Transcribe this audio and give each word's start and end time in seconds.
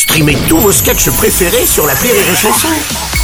Streamez 0.00 0.38
tous 0.48 0.56
vos 0.56 0.72
sketchs 0.72 1.10
préférés 1.10 1.66
sur 1.66 1.86
la 1.86 1.92
Rire 1.92 2.14
et 2.14 2.34
Chanson. 2.34 2.68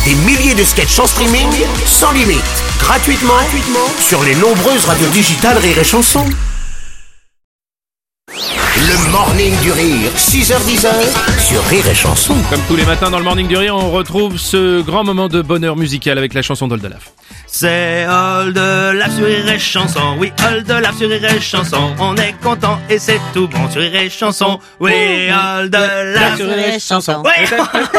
Des 0.04 0.14
milliers 0.26 0.54
de 0.54 0.62
sketchs 0.62 0.98
en 0.98 1.06
streaming, 1.06 1.48
sans 1.86 2.12
limite, 2.12 2.44
gratuitement, 2.78 3.32
gratuitement 3.32 3.88
sur 3.98 4.22
les 4.22 4.34
nombreuses 4.34 4.84
radios 4.84 5.08
digitales 5.08 5.56
Rire 5.56 5.78
et 5.78 5.84
Chanson. 5.84 6.26
Le 8.28 9.10
morning 9.10 9.58
du 9.62 9.72
rire, 9.72 10.10
6h10 10.16 10.86
sur 11.40 11.64
Rire 11.64 11.88
et 11.88 11.94
Chanson. 11.94 12.34
Comme 12.50 12.60
tous 12.68 12.76
les 12.76 12.84
matins 12.84 13.10
dans 13.10 13.18
le 13.18 13.24
Morning 13.24 13.48
du 13.48 13.56
Rire, 13.56 13.74
on 13.74 13.90
retrouve 13.90 14.36
ce 14.36 14.82
grand 14.82 15.02
moment 15.02 15.28
de 15.28 15.40
bonheur 15.40 15.76
musical 15.76 16.18
avec 16.18 16.34
la 16.34 16.42
chanson 16.42 16.68
d'Oldalaf. 16.68 17.12
C'est 17.58 18.04
All 18.04 18.52
de 18.52 18.92
la 18.98 19.08
sur 19.08 19.26
et 19.26 19.58
Chanson, 19.58 20.14
oui, 20.18 20.30
All 20.46 20.62
de 20.62 20.74
la 20.74 20.92
sur 20.92 21.10
et 21.10 21.40
Chanson, 21.40 21.94
on 21.98 22.14
est 22.16 22.34
content 22.42 22.78
et 22.90 22.98
c'est 22.98 23.18
tout 23.32 23.48
bon 23.48 23.70
sur 23.70 23.80
et 23.80 24.10
Chanson, 24.10 24.60
oui, 24.78 24.92
All 25.30 25.70
de 25.70 25.78
la 25.78 26.36
sur 26.36 26.52
et 26.52 26.78
Chanson. 26.78 27.22
Ouais. 27.24 27.46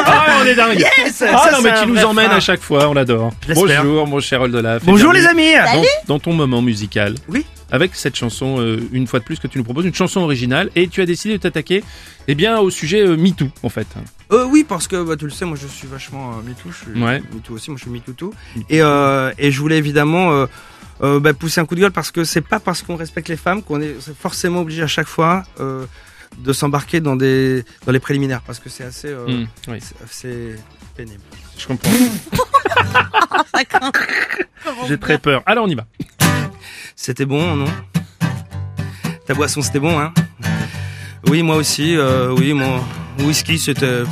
Ah, 0.06 0.26
on 0.40 0.46
est 0.46 0.54
dingue 0.54 0.78
Yes, 0.80 1.24
Ah 1.34 1.42
ça, 1.50 1.52
non, 1.54 1.62
mais 1.64 1.72
tu 1.82 1.88
nous 1.88 2.06
emmènes 2.06 2.30
à 2.30 2.40
chaque 2.40 2.62
fois, 2.62 2.88
on 2.88 2.94
l'adore. 2.94 3.32
Bonjour, 3.56 4.06
mon 4.06 4.20
cher 4.20 4.42
Oldalaf. 4.42 4.84
Et 4.84 4.86
Bonjour 4.86 5.12
les 5.12 5.26
amis 5.26 5.54
dans, 5.56 6.14
dans 6.14 6.20
ton 6.20 6.34
moment 6.34 6.62
musical. 6.62 7.16
Oui. 7.28 7.44
Avec 7.72 7.96
cette 7.96 8.16
chanson, 8.16 8.60
euh, 8.62 8.80
une 8.94 9.08
fois 9.08 9.20
de 9.20 9.26
plus, 9.26 9.40
que 9.40 9.48
tu 9.48 9.58
nous 9.58 9.64
proposes, 9.66 9.86
une 9.86 9.94
chanson 9.94 10.22
originale, 10.22 10.70
et 10.76 10.88
tu 10.88 11.02
as 11.02 11.06
décidé 11.06 11.34
de 11.38 11.42
t'attaquer 11.42 11.84
eh 12.30 12.36
bien, 12.36 12.60
au 12.60 12.70
sujet 12.70 13.06
euh, 13.06 13.18
MeToo, 13.18 13.50
en 13.64 13.70
fait. 13.70 13.88
Euh, 14.32 14.46
oui, 14.46 14.66
parce 14.68 14.88
que 14.88 15.04
bah, 15.04 15.16
tu 15.18 15.26
le 15.26 15.32
sais, 15.32 15.44
moi 15.46 15.58
je 15.62 15.68
suis 15.68 15.88
vachement 15.88 16.32
euh, 16.38 16.42
MeToo, 16.48 16.70
je 16.72 16.92
suis 16.92 17.04
Ouais. 17.04 17.22
MeToo 17.34 17.54
aussi, 17.56 17.70
moi 17.72 17.78
je 17.78 17.84
suis 17.84 17.92
MeToo. 17.92 18.34
Et, 18.70 18.82
euh, 18.82 19.32
et 19.38 19.52
je 19.52 19.60
voulais 19.60 19.78
évidemment 19.78 20.32
euh, 20.32 20.46
euh, 21.04 21.20
bah, 21.20 21.34
pousser 21.34 21.60
un 21.62 21.66
coup 21.66 21.76
de 21.76 21.82
gueule 21.82 21.92
parce 21.92 22.12
que 22.12 22.24
c'est 22.24 22.42
pas 22.42 22.60
parce 22.60 22.82
qu'on 22.82 22.96
respecte 22.96 23.30
les 23.30 23.38
femmes 23.38 23.62
qu'on 23.62 23.82
est 23.82 23.96
forcément 24.20 24.62
obligé 24.62 24.82
à 24.84 24.88
chaque 24.88 25.08
fois 25.08 25.44
euh, 25.60 25.86
de 26.40 26.54
s'embarquer 26.54 27.00
dans 27.02 27.16
des 27.16 27.64
dans 27.86 27.92
les 27.92 28.00
préliminaires 28.00 28.42
parce 28.42 28.60
que 28.60 28.70
c'est 28.70 28.84
assez 28.84 29.10
euh, 29.10 29.26
Hmm, 29.28 29.46
oui, 29.70 29.78
c'est 30.10 30.56
pénible. 30.96 31.22
je 31.58 31.68
comprends. 31.68 31.92
J'ai 34.88 34.98
très 34.98 35.18
peur. 35.18 35.44
Alors, 35.46 35.66
on 35.66 35.70
y 35.70 35.76
va. 35.76 35.86
C'était 37.00 37.26
bon, 37.26 37.56
non? 37.56 37.66
Ta 39.28 39.34
boisson, 39.36 39.62
c'était 39.62 39.80
bon, 39.80 40.00
hein? 40.00 40.12
Oui, 41.30 41.44
moi 41.44 41.56
aussi. 41.58 41.96
Euh, 41.96 42.34
oui, 42.38 42.54
mon 42.54 42.82
whisky, 43.20 43.60
c'était... 43.60 44.04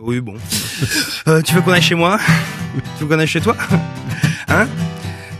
Oui, 0.00 0.20
bon. 0.20 0.34
Euh, 1.28 1.40
tu 1.40 1.54
veux 1.54 1.62
qu'on 1.62 1.72
aille 1.72 1.80
chez 1.80 1.94
moi? 1.94 2.18
Tu 2.98 3.04
veux 3.04 3.06
qu'on 3.08 3.18
aille 3.18 3.26
chez 3.26 3.40
toi? 3.40 3.56
Hein? 4.48 4.66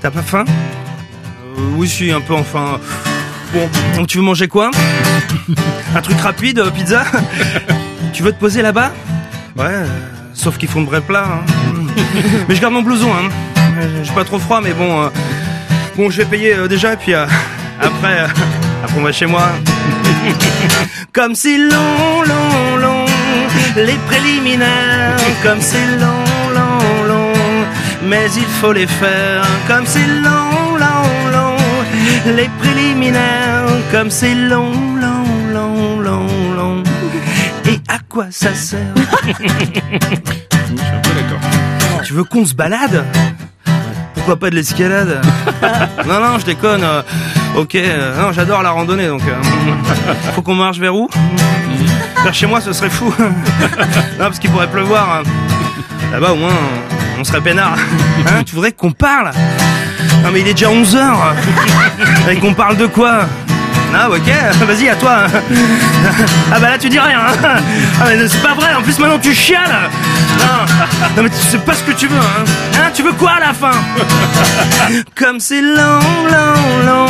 T'as 0.01 0.11
pas 0.11 0.23
faim? 0.23 0.45
Euh, 0.47 1.61
Oui, 1.77 1.89
si, 1.89 2.11
un 2.11 2.21
peu, 2.23 2.35
enfin... 2.35 2.81
Bon, 3.53 3.69
donc 3.97 4.07
tu 4.07 4.17
veux 4.19 4.23
manger 4.25 4.49
quoi? 4.49 4.71
Un 5.95 6.01
truc 6.01 6.19
rapide, 6.21 6.61
euh, 6.61 6.71
pizza? 6.71 7.05
Tu 8.15 8.23
veux 8.23 8.33
te 8.33 8.39
poser 8.41 8.63
là-bas? 8.63 8.93
Ouais, 9.57 9.65
euh, 9.67 9.87
sauf 10.33 10.57
qu'ils 10.57 10.69
font 10.71 10.81
de 10.83 10.87
vrais 10.87 11.03
plats. 11.03 11.27
hein. 11.27 11.85
Mais 12.49 12.55
je 12.55 12.61
garde 12.61 12.73
mon 12.73 12.83
blouson, 12.83 13.13
hein. 13.13 13.29
J'ai 14.03 14.13
pas 14.13 14.25
trop 14.25 14.39
froid, 14.39 14.61
mais 14.63 14.73
bon... 14.73 15.11
Bon, 15.97 16.11
je 16.11 16.19
vais 16.19 16.25
payer 16.25 16.55
euh, 16.55 16.67
déjà, 16.67 16.95
et 16.95 16.97
puis 16.97 17.15
euh, 17.15 17.25
après, 17.81 18.21
euh, 18.21 18.27
après 18.83 18.99
on 18.99 19.03
va 19.03 19.13
chez 19.13 19.27
moi. 19.27 19.49
comme 21.13 21.37
c'est 21.37 21.57
long, 21.57 22.23
long, 22.27 22.77
long, 22.79 23.05
les 23.77 23.97
préliminaires. 24.09 25.17
Comme 25.45 25.61
c'est 25.61 25.87
long, 26.01 26.25
long, 26.53 27.05
long, 27.07 27.33
mais 28.09 28.27
il 28.37 28.47
faut 28.61 28.73
les 28.73 28.89
faire. 28.89 29.47
Comme 29.69 29.87
c'est 29.87 30.07
long, 30.07 30.77
long, 30.77 31.31
long, 31.33 31.57
les 32.27 32.49
préliminaires. 32.59 33.69
Comme 33.93 34.11
c'est 34.11 34.35
long, 34.35 34.73
long, 35.01 35.25
long, 35.53 36.01
long, 36.01 36.27
long. 36.57 36.83
Et 37.67 37.79
à 37.87 37.99
quoi 38.09 38.27
ça 38.31 38.53
sert? 38.53 38.81
Je 39.27 40.77
suis 40.77 40.87
un 40.93 41.01
peu 41.01 41.11
d'accord. 41.11 42.03
Tu 42.03 42.15
veux 42.15 42.25
qu'on 42.25 42.45
se 42.45 42.55
balade? 42.55 43.05
Pourquoi 44.25 44.37
pas 44.41 44.49
de 44.49 44.55
l'escalade 44.55 45.21
Non, 46.07 46.19
non, 46.19 46.39
je 46.39 46.47
déconne. 46.47 46.83
euh, 46.83 47.03
ok, 47.57 47.75
euh, 47.75 48.23
non, 48.23 48.33
j'adore 48.33 48.63
la 48.63 48.71
randonnée, 48.71 49.07
donc... 49.07 49.21
euh, 49.29 49.35
faut 50.35 50.41
qu'on 50.41 50.55
marche 50.55 50.79
vers 50.79 50.95
où? 50.95 51.11
Vers 52.23 52.33
chez 52.33 52.47
moi, 52.47 52.63
ce 52.63 52.73
serait 52.73 52.89
fou. 52.89 53.13
non, 53.19 53.27
parce 54.19 54.39
qu'il 54.39 54.49
pourrait 54.51 54.67
pleuvoir. 54.71 55.21
hein. 55.21 55.31
Là-bas, 56.11 56.33
au 56.33 56.37
moins, 56.37 56.55
on 57.21 57.25
serait 57.25 57.43
peinard. 57.43 57.77
Hein, 58.27 58.43
tu 58.47 58.55
voudrais 58.55 58.73
qu'on 58.73 58.93
parle? 58.93 59.31
Non, 60.23 60.31
mais 60.33 60.41
il 60.41 60.49
est 60.49 60.55
déjà 60.55 60.69
11h. 60.71 60.99
Et 62.31 62.37
qu'on 62.37 62.55
parle 62.55 62.79
de 62.79 62.87
quoi? 62.87 63.27
Ah 63.97 64.09
ok, 64.11 64.29
vas-y 64.67 64.89
à 64.89 64.97
toi. 64.97 65.27
Ah 66.53 66.61
bah 66.61 66.71
là 66.71 66.79
tu 66.79 66.89
dis 66.89 66.99
rien. 66.99 67.19
hein. 67.19 67.57
Ah 68.01 68.05
mais 68.09 68.29
c'est 68.29 68.43
pas 68.43 68.55
vrai, 68.55 68.73
en 68.75 68.83
plus 68.83 68.99
maintenant 68.99 69.19
tu 69.19 69.35
chiales. 69.35 69.89
Non, 70.39 70.61
non 71.17 71.23
mais 71.25 71.31
tu 71.31 71.37
sais 71.37 71.59
pas 71.59 71.75
ce 71.75 71.83
que 71.83 71.93
tu 71.93 72.07
veux. 72.07 72.17
Hein, 72.17 72.45
Hein, 72.79 72.91
tu 72.95 73.03
veux 73.03 73.13
quoi 73.13 73.33
à 73.33 73.41
la 73.41 73.53
fin? 73.53 73.73
Comme 75.17 75.41
c'est 75.41 75.63
long, 75.63 76.01
long, 76.31 76.87
long, 76.87 77.07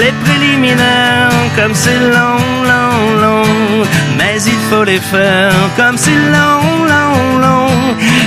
les 0.00 0.12
préliminaires. 0.24 1.30
Comme 1.56 1.74
c'est 1.74 1.98
long, 1.98 2.42
long, 2.64 3.20
long, 3.22 3.42
mais 4.18 4.36
il 4.46 4.58
faut 4.70 4.84
les 4.84 4.98
faire. 4.98 5.52
Comme 5.76 5.96
c'est 5.96 6.10
long, 6.10 6.84
long, 6.92 7.38
long, 7.40 7.70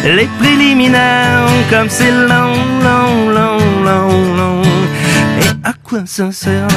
les 0.06 0.30
préliminaires. 0.40 1.46
Comme 1.70 1.90
c'est 1.90 2.12
long, 2.12 2.54
long, 2.84 3.30
long, 3.30 3.60
long, 3.86 4.36
long. 4.36 4.62
Et 5.42 5.68
à 5.68 5.74
quoi 5.84 6.00
ça 6.06 6.32
sert? 6.32 6.68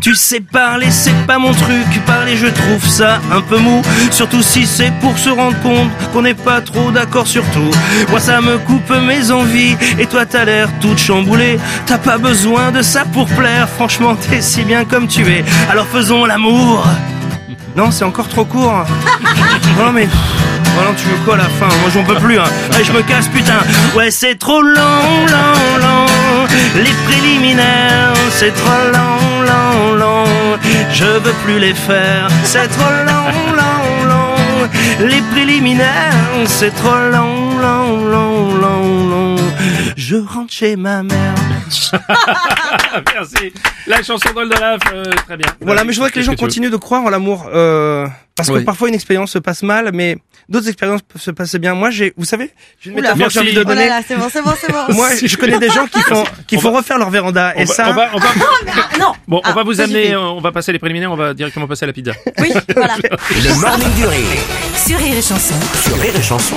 Tu 0.00 0.16
sais 0.16 0.40
parler, 0.40 0.90
c'est 0.90 1.14
pas 1.26 1.38
mon 1.38 1.52
truc. 1.52 1.86
Parler, 2.06 2.36
je 2.36 2.48
trouve 2.48 2.86
ça 2.86 3.20
un 3.30 3.40
peu 3.40 3.58
mou. 3.58 3.82
Surtout 4.10 4.42
si 4.42 4.66
c'est 4.66 4.92
pour 5.00 5.16
se 5.16 5.30
rendre 5.30 5.58
compte 5.60 5.90
qu'on 6.12 6.22
n'est 6.22 6.34
pas 6.34 6.60
trop 6.60 6.90
d'accord 6.90 7.26
sur 7.28 7.44
tout. 7.52 7.70
Moi, 8.10 8.18
ça 8.18 8.40
me 8.40 8.58
coupe 8.58 8.90
mes 8.90 9.30
envies. 9.30 9.76
Et 9.98 10.06
toi, 10.06 10.26
t'as 10.26 10.44
l'air 10.44 10.68
toute 10.80 10.98
chamboulée. 10.98 11.58
T'as 11.86 11.98
pas 11.98 12.18
besoin 12.18 12.72
de 12.72 12.82
ça 12.82 13.04
pour 13.04 13.26
plaire. 13.26 13.68
Franchement, 13.68 14.16
t'es 14.16 14.40
si 14.40 14.62
bien 14.64 14.84
comme 14.84 15.06
tu 15.06 15.22
es. 15.22 15.44
Alors 15.70 15.86
faisons 15.86 16.24
l'amour. 16.24 16.84
Non, 17.76 17.90
c'est 17.90 18.04
encore 18.04 18.28
trop 18.28 18.44
court. 18.44 18.84
Non, 19.78 19.90
mais. 19.92 20.08
Oh 20.78 20.84
non, 20.84 20.94
tu 20.94 21.06
veux 21.06 21.16
quoi 21.24 21.34
à 21.34 21.38
la 21.38 21.44
fin? 21.44 21.66
Moi, 21.66 21.90
j'en 21.92 22.02
peux 22.02 22.16
plus. 22.16 22.38
Hein. 22.38 22.44
Allez, 22.74 22.84
je 22.84 22.92
me 22.92 23.02
casse, 23.02 23.28
putain. 23.28 23.60
Ouais, 23.96 24.10
c'est 24.10 24.38
trop 24.38 24.60
long, 24.60 25.26
long, 25.28 25.78
long. 25.80 26.06
Les 26.76 26.92
préliminaires, 27.06 27.81
c'est 28.42 28.54
trop 28.64 28.84
long, 28.98 29.24
long, 29.50 29.94
long. 30.02 30.58
Je 30.92 31.10
veux 31.24 31.36
plus 31.44 31.60
les 31.60 31.74
faire. 31.74 32.26
C'est 32.42 32.68
trop 32.76 32.96
long, 33.10 33.30
long, 33.60 33.86
long. 34.12 34.68
Les 35.10 35.22
préliminaires, 35.32 36.34
c'est 36.46 36.74
trop 36.82 37.02
long, 37.16 37.36
long, 37.66 38.04
long, 38.14 38.54
long, 38.64 38.88
long. 39.10 39.21
Je 39.96 40.16
rentre 40.16 40.52
chez 40.52 40.76
ma 40.76 41.02
mère. 41.02 41.34
Ah, 42.08 43.00
merci. 43.14 43.52
La 43.86 44.02
chanson 44.02 44.30
d'Oldalaf, 44.34 44.80
euh, 44.92 45.04
très 45.26 45.36
bien. 45.36 45.46
Voilà, 45.60 45.84
mais 45.84 45.92
je 45.92 45.98
voudrais 45.98 46.10
que 46.10 46.18
les 46.18 46.24
gens 46.24 46.34
continuent 46.36 46.70
de 46.70 46.76
croire 46.76 47.02
en 47.02 47.10
l'amour. 47.10 47.48
Euh, 47.52 48.06
parce 48.36 48.48
que 48.48 48.54
Oui. 48.56 48.64
parfois 48.64 48.88
une 48.88 48.94
expérience 48.94 49.30
se 49.32 49.38
passe 49.38 49.62
mal, 49.62 49.90
mais 49.92 50.16
d'autres 50.48 50.68
expériences 50.68 51.02
peuvent 51.02 51.20
se 51.22 51.30
passer 51.30 51.58
bien. 51.58 51.74
Moi, 51.74 51.90
j'ai, 51.90 52.12
vous 52.16 52.24
savez, 52.24 52.50
j'ai 52.80 52.90
une 52.90 52.98
Oula. 52.98 53.14
métaphore 53.14 53.26
que 53.28 53.32
j'ai 53.32 53.40
envie 53.40 53.52
de. 53.54 53.60
Oh 53.60 53.68
là 53.68 53.74
donner. 53.74 53.88
là, 53.88 54.00
c'est 54.06 54.16
bon, 54.16 54.28
c'est 54.32 54.42
bon, 54.42 54.52
c'est 54.60 54.70
bon. 54.72 54.84
Moi, 54.94 55.08
je 55.22 55.36
connais 55.36 55.58
des 55.58 55.68
gens 55.70 55.86
qui 55.86 56.00
font, 56.02 56.24
qui 56.46 56.56
On 56.58 56.60
font 56.60 56.72
refaire 56.72 56.98
leur 56.98 57.10
véranda. 57.10 57.52
On 57.56 57.60
Et 57.60 57.64
va, 57.64 57.74
ça, 57.74 57.88
on 57.90 57.92
va, 57.94 58.10
on 58.14 58.18
va- 58.18 58.28
Ah, 58.68 58.98
non. 58.98 59.12
bon, 59.28 59.38
on 59.44 59.48
Ah, 59.48 59.52
va 59.52 59.62
vous 59.62 59.80
amener, 59.80 60.12
euh, 60.14 60.20
on 60.20 60.40
va 60.40 60.52
passer 60.52 60.72
les 60.72 60.78
préliminaires, 60.78 61.12
on 61.12 61.16
va 61.16 61.34
directement 61.34 61.66
passer 61.66 61.84
à 61.84 61.86
la 61.86 61.92
pizza. 61.92 62.12
Oui, 62.38 62.50
voilà. 62.76 62.96
Le 62.96 63.60
morning 63.60 63.94
du 63.94 64.06
rire 64.06 64.26
Sur 64.76 64.98
Rire 64.98 65.16
et 65.16 65.22
Chanson. 65.22 65.54
sur 65.82 65.98
Rire 65.98 66.14
et 66.16 66.22
Chanson. 66.22 66.56